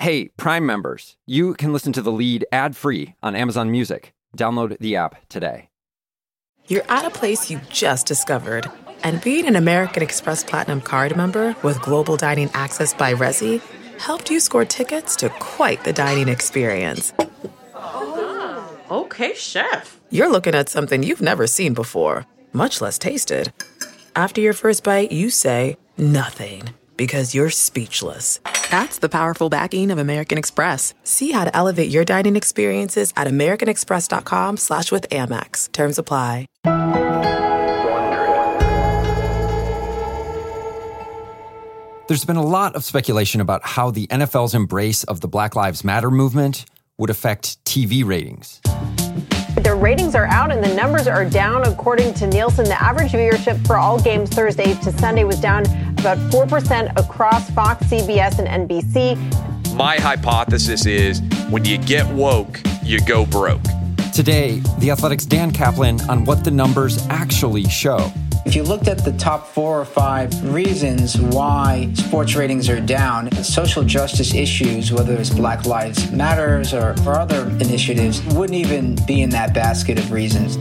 [0.00, 4.14] Hey, Prime members, you can listen to the lead ad free on Amazon Music.
[4.36, 5.70] Download the app today.
[6.68, 8.70] You're at a place you just discovered,
[9.02, 13.60] and being an American Express Platinum card member with global dining access by Resy
[13.98, 17.12] helped you score tickets to quite the dining experience.
[17.74, 19.98] Oh, okay, chef.
[20.10, 23.52] You're looking at something you've never seen before, much less tasted.
[24.14, 28.38] After your first bite, you say, nothing because you're speechless.
[28.70, 30.92] That's the powerful backing of American Express.
[31.02, 35.72] See how to elevate your dining experiences at americanexpress.com slash with Amex.
[35.72, 36.46] Terms apply.
[42.08, 45.84] There's been a lot of speculation about how the NFL's embrace of the Black Lives
[45.84, 46.64] Matter movement
[46.96, 48.60] would affect TV ratings.
[49.62, 51.66] The ratings are out and the numbers are down.
[51.66, 55.64] According to Nielsen, the average viewership for all games Thursday to Sunday was down
[55.98, 59.16] about 4% across Fox, CBS, and NBC.
[59.74, 63.62] My hypothesis is when you get woke, you go broke.
[64.12, 68.12] Today, The Athletic's Dan Kaplan on what the numbers actually show.
[68.44, 73.30] If you looked at the top four or five reasons why sports ratings are down,
[73.44, 79.22] social justice issues, whether it's Black Lives Matters or, or other initiatives, wouldn't even be
[79.22, 80.56] in that basket of reasons.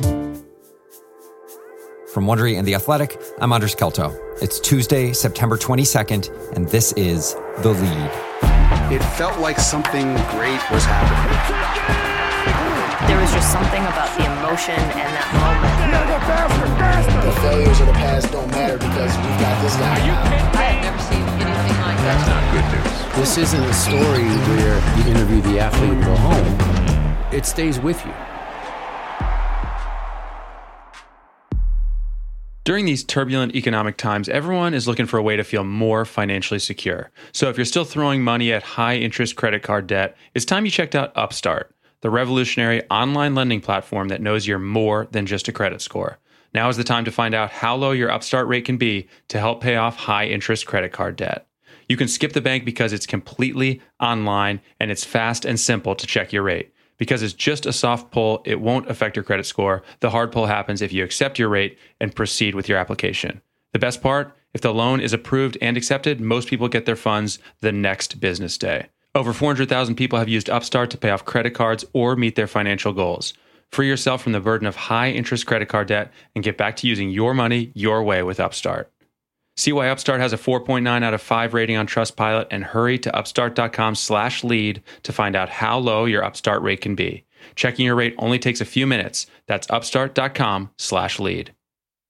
[2.18, 4.10] From Wondery and The Athletic, I'm Andres Kelto.
[4.42, 8.12] It's Tuesday, September 22nd, and this is The Lead.
[8.92, 11.78] It felt like something great was happening
[13.08, 15.62] there was just something about the emotion and that moment.
[17.24, 19.94] The failures of the past don't matter because we've got this guy.
[19.94, 22.18] I have never seen anything like that.
[22.18, 23.16] That's not good news.
[23.16, 24.26] This isn't a story
[24.58, 27.32] where you interview the athlete and go home.
[27.32, 28.27] It stays with you.
[32.68, 36.60] During these turbulent economic times, everyone is looking for a way to feel more financially
[36.60, 37.12] secure.
[37.32, 40.72] So if you're still throwing money at high interest credit card debt, it's time you
[40.72, 45.54] checked out Upstart the revolutionary online lending platform that knows you're more than just a
[45.54, 46.20] credit score.
[46.54, 49.40] Now is the time to find out how low your upstart rate can be to
[49.40, 51.48] help pay off high interest credit card debt.
[51.88, 56.06] You can skip the bank because it's completely online and it's fast and simple to
[56.06, 56.74] check your rate.
[56.98, 59.84] Because it's just a soft pull, it won't affect your credit score.
[60.00, 63.42] The hard pull happens if you accept your rate and proceed with your application.
[63.74, 67.38] The best part if the loan is approved and accepted, most people get their funds
[67.62, 68.88] the next business day.
[69.14, 72.94] Over 400,000 people have used Upstart to pay off credit cards or meet their financial
[72.94, 73.34] goals.
[73.72, 76.88] Free yourself from the burden of high interest credit card debt and get back to
[76.88, 78.92] using your money your way with Upstart.
[79.58, 83.16] See why Upstart has a 4.9 out of 5 rating on Trustpilot and hurry to
[83.16, 87.26] upstart.com slash lead to find out how low your Upstart rate can be.
[87.56, 89.26] Checking your rate only takes a few minutes.
[89.48, 91.54] That's upstart.com slash lead.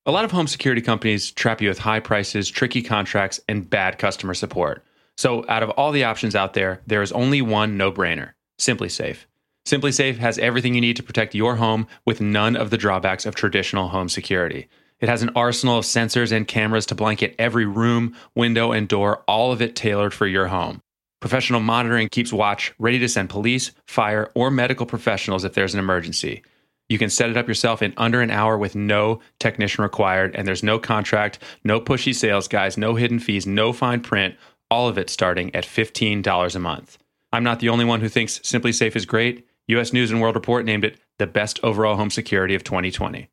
[0.05, 3.97] A lot of home security companies trap you with high prices, tricky contracts, and bad
[3.97, 4.83] customer support.
[5.17, 9.25] So, out of all the options out there, there is only one no brainer SimpliSafe.
[9.65, 13.35] SimpliSafe has everything you need to protect your home with none of the drawbacks of
[13.35, 14.69] traditional home security.
[14.99, 19.23] It has an arsenal of sensors and cameras to blanket every room, window, and door,
[19.27, 20.81] all of it tailored for your home.
[21.19, 25.79] Professional monitoring keeps watch, ready to send police, fire, or medical professionals if there's an
[25.79, 26.43] emergency.
[26.89, 30.47] You can set it up yourself in under an hour with no technician required, and
[30.47, 34.35] there's no contract, no pushy sales guys, no hidden fees, no fine print
[34.69, 36.97] all of it starting at $15 a month.
[37.31, 39.47] I'm not the only one who thinks SimpliSafe is great.
[39.67, 43.29] US News and World Report named it the best overall home security of 2020.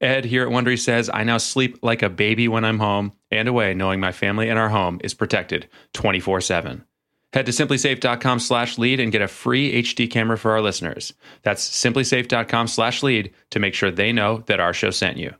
[0.00, 3.48] Ed here at Wondery says, I now sleep like a baby when I'm home and
[3.48, 6.84] away, knowing my family and our home is protected 24 7.
[7.32, 11.12] Head to simplisafe.com slash lead and get a free HD camera for our listeners.
[11.42, 15.34] That's simplisafe.com slash lead to make sure they know that our show sent you.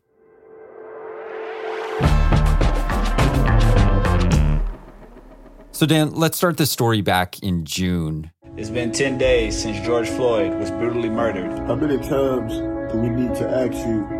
[5.73, 8.33] So, Dan, let's start this story back in June.
[8.57, 11.57] It's been 10 days since George Floyd was brutally murdered.
[11.69, 12.53] How many times
[12.93, 14.18] do we need to ask you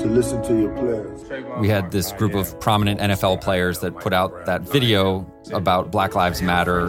[0.00, 1.24] to listen to your players?
[1.60, 6.14] We had this group of prominent NFL players that put out that video about Black
[6.14, 6.86] Lives Matter.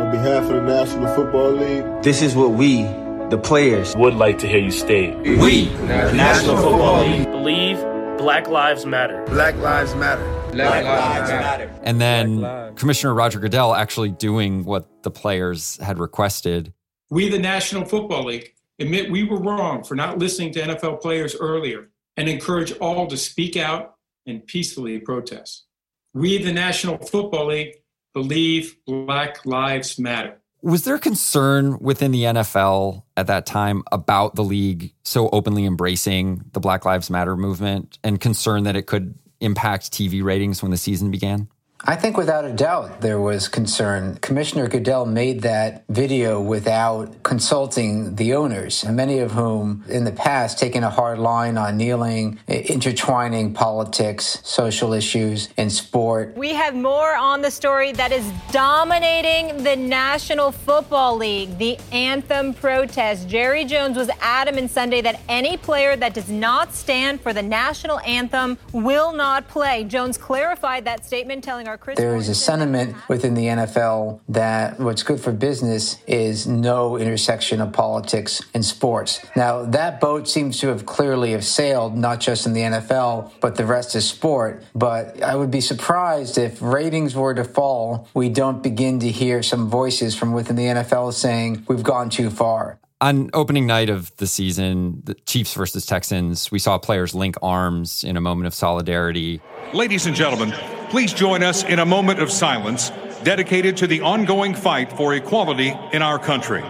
[0.00, 2.82] On behalf of the National Football League, this is what we,
[3.28, 5.16] the players, would like to hear you state.
[5.18, 7.78] We, the National Football League, believe
[8.16, 9.24] Black Lives Matter.
[9.26, 10.24] Black Lives Matter.
[10.52, 11.70] Black, Lives Matter.
[11.82, 16.72] And then Commissioner Roger Goodell actually doing what the players had requested.
[17.10, 21.36] We, the National Football League, admit we were wrong for not listening to NFL players
[21.36, 23.94] earlier and encourage all to speak out
[24.26, 25.64] and peacefully protest.
[26.12, 27.76] We, the National Football League,
[28.12, 30.38] believe Black Lives Matter.
[30.60, 36.44] Was there concern within the NFL at that time about the league so openly embracing
[36.52, 40.76] the Black Lives Matter movement and concern that it could impact TV ratings when the
[40.76, 41.48] season began?
[41.82, 44.16] I think without a doubt there was concern.
[44.16, 50.58] Commissioner Goodell made that video without consulting the owners, many of whom in the past
[50.58, 56.36] taken a hard line on kneeling, intertwining politics, social issues, and sport.
[56.36, 62.52] We have more on the story that is dominating the National Football League, the anthem
[62.52, 63.26] protest.
[63.26, 68.00] Jerry Jones was adamant Sunday that any player that does not stand for the national
[68.00, 69.84] anthem will not play.
[69.84, 71.69] Jones clarified that statement, telling.
[71.96, 77.60] There is a sentiment within the NFL that what's good for business is no intersection
[77.60, 79.20] of politics and sports.
[79.36, 83.56] Now that boat seems to have clearly have sailed, not just in the NFL, but
[83.56, 84.64] the rest of sport.
[84.74, 89.42] But I would be surprised if ratings were to fall, we don't begin to hear
[89.42, 92.78] some voices from within the NFL saying we've gone too far.
[93.02, 98.04] On opening night of the season, the Chiefs versus Texans, we saw players link arms
[98.04, 99.40] in a moment of solidarity.
[99.72, 100.52] Ladies and gentlemen,
[100.90, 102.90] please join us in a moment of silence
[103.22, 106.62] dedicated to the ongoing fight for equality in our country.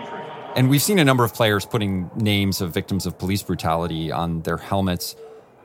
[0.55, 4.43] And we've seen a number of players putting names of victims of police brutality on
[4.43, 5.17] their helmets.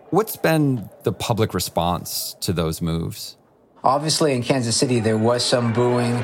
[0.10, 3.38] What's been the public response to those moves?
[3.84, 6.24] Obviously, in Kansas City, there was some booing.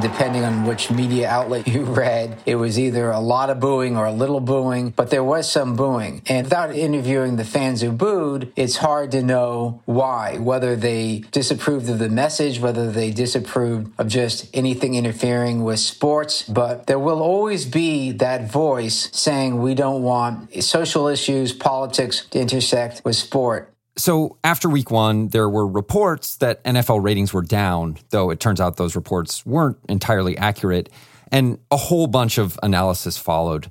[0.00, 4.06] Depending on which media outlet you read, it was either a lot of booing or
[4.06, 6.22] a little booing, but there was some booing.
[6.26, 11.88] And without interviewing the fans who booed, it's hard to know why, whether they disapproved
[11.88, 16.42] of the message, whether they disapproved of just anything interfering with sports.
[16.42, 22.40] But there will always be that voice saying we don't want social issues, politics to
[22.40, 23.72] intersect with sport.
[23.98, 28.60] So after week one, there were reports that NFL ratings were down, though it turns
[28.60, 30.88] out those reports weren't entirely accurate,
[31.32, 33.68] and a whole bunch of analysis followed.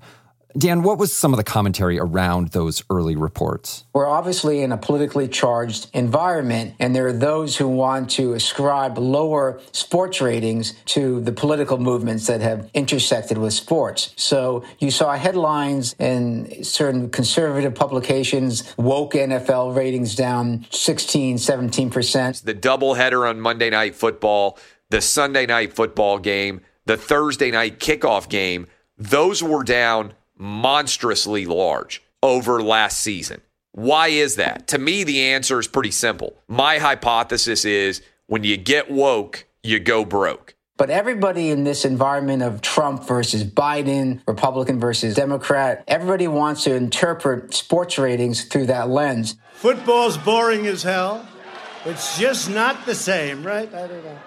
[0.57, 3.83] Dan, what was some of the commentary around those early reports?
[3.94, 8.98] We're obviously in a politically charged environment, and there are those who want to ascribe
[8.98, 14.13] lower sports ratings to the political movements that have intersected with sports.
[14.15, 22.44] So you saw headlines in certain conservative publications, woke NFL ratings down 16, 17%.
[22.44, 24.57] The doubleheader on Monday Night Football,
[24.89, 28.65] the Sunday Night Football game, the Thursday night kickoff game,
[28.98, 33.42] those were down monstrously large over last season.
[33.72, 34.68] Why is that?
[34.69, 36.36] To me, the answer is pretty simple.
[36.48, 40.56] My hypothesis is when you get woke, you go broke.
[40.78, 46.75] But everybody in this environment of Trump versus Biden, Republican versus Democrat, everybody wants to
[46.75, 49.36] interpret sports ratings through that lens.
[49.54, 51.28] Football's boring as hell.
[51.86, 53.74] It's just not the same, right?
[53.74, 54.19] I don't know.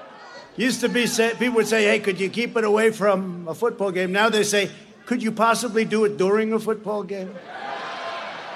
[0.57, 3.55] Used to be say, people would say, "Hey, could you keep it away from a
[3.55, 4.71] football game?" Now they say,
[5.11, 7.35] "Could you possibly do it during a football game?"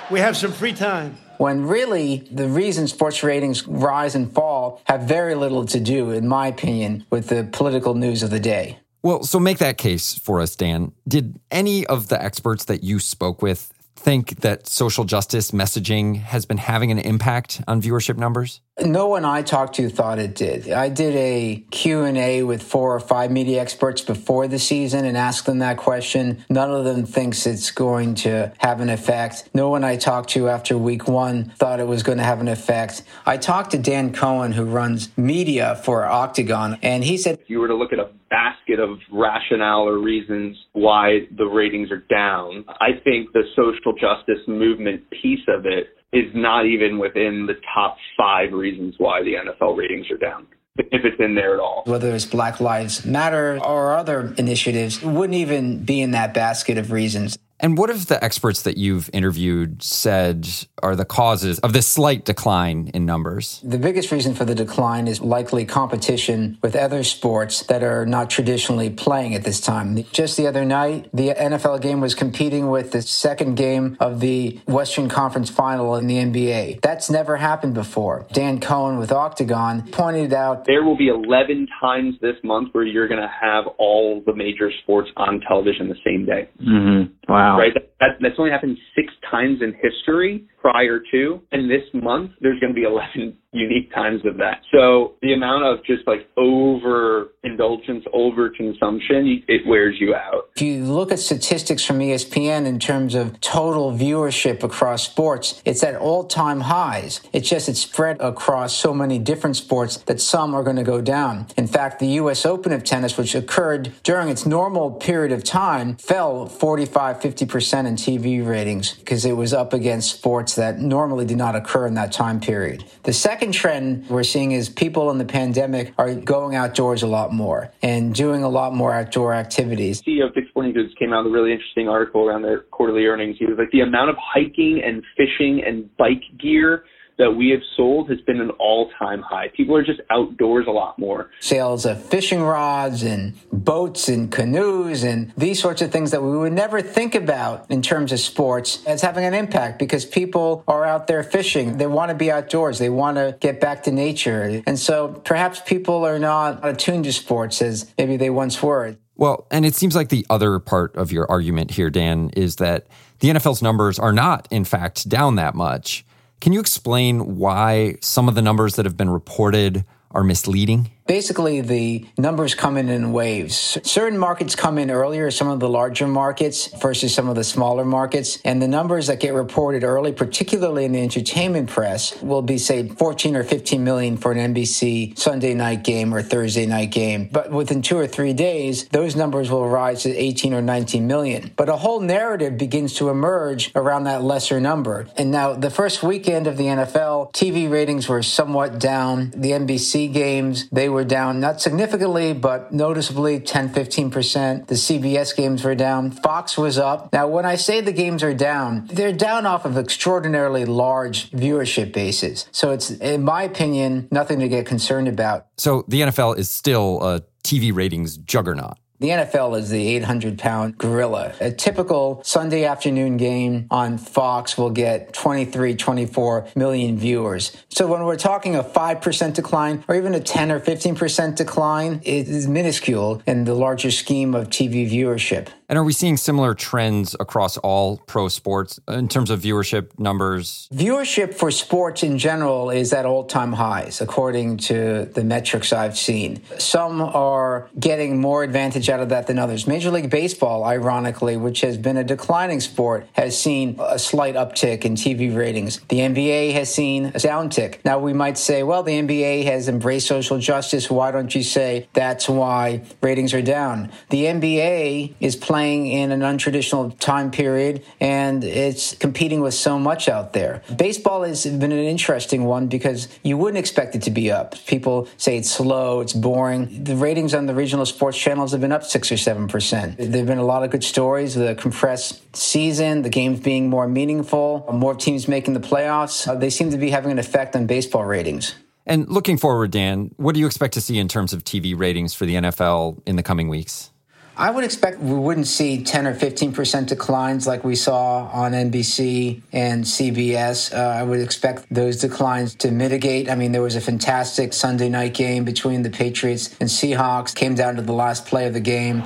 [0.09, 1.19] We have some free time.
[1.39, 6.29] When really the reason sports ratings rise and fall have very little to do, in
[6.29, 8.79] my opinion, with the political news of the day.
[9.03, 10.93] Well, so make that case for us, Dan.
[11.09, 16.47] Did any of the experts that you spoke with think that social justice messaging has
[16.47, 18.61] been having an impact on viewership numbers?
[18.81, 20.71] No one I talked to thought it did.
[20.71, 25.47] I did a Q&A with four or five media experts before the season and asked
[25.47, 26.45] them that question.
[26.51, 29.49] None of them thinks it's going to have an effect.
[29.55, 32.49] No one I talked to after week 1 thought it was going to have an
[32.49, 33.03] effect.
[33.25, 37.61] I talked to Dan Cohen who runs media for Octagon and he said if you
[37.61, 42.65] were to look at a basket of rationale or reasons why the ratings are down,
[42.81, 47.97] I think the social justice movement piece of it is not even within the top
[48.17, 50.47] five reasons why the NFL ratings are down.
[50.77, 51.85] If it's in there at all.
[51.87, 56.91] Whether it's Black Lives Matter or other initiatives, wouldn't even be in that basket of
[56.91, 57.39] reasons.
[57.65, 60.47] And what have the experts that you've interviewed said
[60.83, 63.63] are the causes of this slight decline in numbers?
[63.65, 68.29] The biggest reason for the decline is likely competition with other sports that are not
[68.29, 70.05] traditionally playing at this time.
[70.13, 74.61] Just the other night, the NFL game was competing with the second game of the
[74.67, 76.83] Western Conference final in the NBA.
[76.83, 78.27] That's never happened before.
[78.35, 83.09] Dan Cohen with Octagon pointed out there will be 11 times this month where you're
[83.09, 86.51] going to have all the major sports on television the same day.
[86.61, 87.33] Mm-hmm.
[87.33, 87.54] Wow.
[87.59, 87.73] Right?
[88.01, 90.47] That, that's only happened six times in history.
[90.65, 91.43] Prior to.
[91.53, 94.63] And this month, there's going to be 11 unique times of that.
[94.73, 100.49] So the amount of just like over indulgence, over consumption, it wears you out.
[100.57, 105.85] If you look at statistics from ESPN in terms of total viewership across sports, it's
[105.85, 107.21] at all time highs.
[107.33, 111.01] It's just it's spread across so many different sports that some are going to go
[111.01, 111.47] down.
[111.57, 112.45] In fact, the U.S.
[112.45, 117.95] Open of tennis, which occurred during its normal period of time, fell 45, 50% in
[117.95, 122.13] TV ratings because it was up against sports that normally did not occur in that
[122.13, 122.85] time period.
[123.05, 127.33] The second trend we're seeing is people in the pandemic are going outdoors a lot
[127.33, 130.03] more and doing a lot more outdoor activities.
[130.03, 133.07] CEO of Dick's Sporting Goods came out with a really interesting article around their quarterly
[133.07, 133.37] earnings.
[133.39, 136.85] He was like, the amount of hiking and fishing and bike gear
[137.19, 139.49] that we have sold has been an all-time high.
[139.49, 141.31] People are just outdoors a lot more.
[141.41, 146.37] Sales of fishing rods and boats and canoes and these sorts of things that we
[146.37, 150.85] would never think about in terms of sports as having an impact because people are
[150.85, 151.79] out there fishing.
[151.79, 152.79] They want to be outdoors.
[152.79, 154.63] They want to get back to nature.
[154.67, 158.97] And so perhaps people are not attuned to sports as maybe they once were.
[159.17, 162.89] Well, and it seems like the other part of your argument here, Dan, is that
[163.21, 166.05] the NFL's numbers are not, in fact, down that much.
[166.45, 170.91] Can you explain why some of the numbers that have been reported are misleading?
[171.07, 173.79] Basically, the numbers come in in waves.
[173.83, 177.85] Certain markets come in earlier, some of the larger markets versus some of the smaller
[177.85, 178.39] markets.
[178.43, 182.89] And the numbers that get reported early, particularly in the entertainment press, will be, say,
[182.89, 187.29] 14 or 15 million for an NBC Sunday night game or Thursday night game.
[187.31, 191.53] But within two or three days, those numbers will rise to 18 or 19 million.
[191.55, 195.07] But a whole narrative begins to emerge around that lesser number.
[195.19, 199.33] And now, the first weekend of the NFL, TV ratings were somewhat down.
[199.37, 204.67] The NBC games, they were down, not significantly, but noticeably 10, 15%.
[204.67, 206.11] The CBS games were down.
[206.11, 207.13] Fox was up.
[207.13, 211.93] Now, when I say the games are down, they're down off of extraordinarily large viewership
[211.93, 212.47] bases.
[212.53, 215.47] So it's, in my opinion, nothing to get concerned about.
[215.59, 218.79] So the NFL is still a TV ratings juggernaut.
[219.01, 221.35] The NFL is the 800 pound gorilla.
[221.41, 227.57] A typical Sunday afternoon game on Fox will get 23, 24 million viewers.
[227.71, 232.29] So when we're talking a 5% decline or even a 10 or 15% decline, it
[232.29, 235.49] is minuscule in the larger scheme of TV viewership.
[235.67, 240.69] And are we seeing similar trends across all pro sports in terms of viewership numbers?
[240.75, 245.97] Viewership for sports in general is at all time highs, according to the metrics I've
[245.97, 246.43] seen.
[246.59, 249.67] Some are getting more advantage out of that than others.
[249.67, 254.85] Major League Baseball, ironically, which has been a declining sport, has seen a slight uptick
[254.85, 255.81] in TV ratings.
[255.89, 257.79] The NBA has seen a downtick.
[257.87, 260.91] Now, we might say, well, the NBA has embraced social justice.
[260.91, 263.91] Why don't you say that's why ratings are down?
[264.11, 269.79] The NBA is playing playing in an untraditional time period and it's competing with so
[269.79, 270.61] much out there.
[270.77, 274.57] Baseball has been an interesting one because you wouldn't expect it to be up.
[274.67, 276.83] People say it's slow, it's boring.
[276.83, 279.97] The ratings on the regional sports channels have been up six or seven percent.
[279.97, 281.37] There have been a lot of good stories.
[281.37, 286.27] The compressed season, the games being more meaningful, more teams making the playoffs.
[286.27, 288.57] Uh, they seem to be having an effect on baseball ratings.
[288.87, 292.13] And looking forward, Dan, what do you expect to see in terms of TV ratings
[292.13, 293.93] for the NFL in the coming weeks?
[294.37, 299.43] I would expect we wouldn't see 10 or 15% declines like we saw on NBC
[299.53, 300.77] and CBS.
[300.77, 303.31] Uh, I would expect those declines to mitigate.
[303.31, 307.55] I mean, there was a fantastic Sunday night game between the Patriots and Seahawks, came
[307.55, 309.05] down to the last play of the game.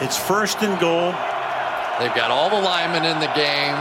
[0.00, 1.12] It's first and goal.
[2.00, 3.76] They've got all the linemen in the game.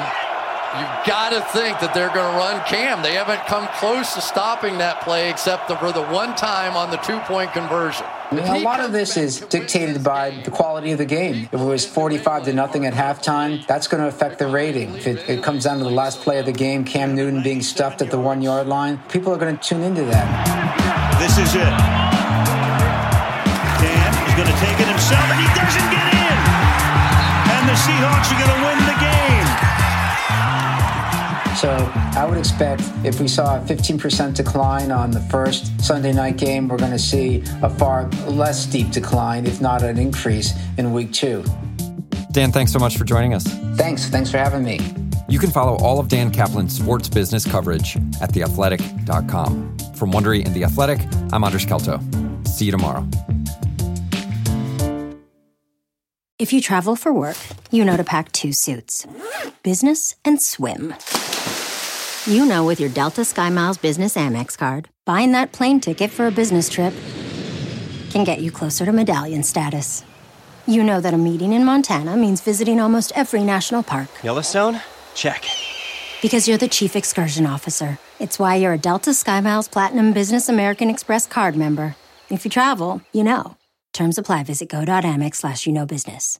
[0.77, 3.01] You've got to think that they're going to run Cam.
[3.01, 6.97] They haven't come close to stopping that play except for the one time on the
[6.97, 8.05] two point conversion.
[8.39, 11.47] I mean, a lot of this is dictated by the quality of the game.
[11.51, 14.95] If it was 45 to nothing at halftime, that's going to affect the rating.
[14.95, 17.61] If it, it comes down to the last play of the game, Cam Newton being
[17.61, 21.19] stuffed at the one yard line, people are going to tune into that.
[21.19, 21.73] This is it.
[23.77, 26.37] Cam is going to take it himself, and he doesn't get in.
[27.53, 28.92] And the Seahawks are going to win the.
[31.55, 36.37] So I would expect if we saw a 15% decline on the first Sunday night
[36.37, 40.93] game, we're going to see a far less steep decline, if not an increase, in
[40.93, 41.43] week two.
[42.31, 43.45] Dan, thanks so much for joining us.
[43.75, 44.09] Thanks.
[44.09, 44.79] Thanks for having me.
[45.29, 49.77] You can follow all of Dan Kaplan's sports business coverage at theathletic.com.
[49.95, 50.99] From Wondery and The Athletic,
[51.31, 52.01] I'm Andres Kelto.
[52.47, 53.07] See you tomorrow.
[56.39, 57.37] If you travel for work,
[57.71, 59.07] you know to pack two suits
[59.61, 60.93] business and swim.
[62.25, 66.31] You know, with your Delta SkyMiles Business Amex card, buying that plane ticket for a
[66.31, 66.93] business trip
[68.11, 70.05] can get you closer to medallion status.
[70.65, 74.07] You know that a meeting in Montana means visiting almost every national park.
[74.23, 74.79] Yellowstone?
[75.13, 75.43] Check.
[76.21, 77.99] Because you're the chief excursion officer.
[78.21, 81.97] It's why you're a Delta SkyMiles Platinum Business American Express card member.
[82.29, 83.57] If you travel, you know.
[83.91, 84.45] Terms apply.
[84.45, 86.39] Visit go.amex slash you know business.